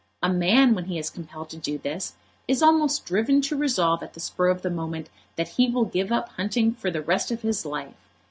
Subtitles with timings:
[0.23, 2.15] A man, when he is compelled to do this,
[2.47, 6.11] is almost driven to resolve at the spur of the moment that he will give
[6.11, 7.93] up hunting for the rest of his life.